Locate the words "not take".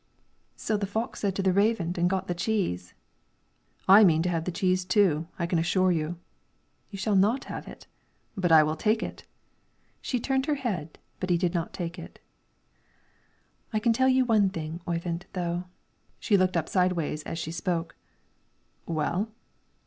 11.53-11.99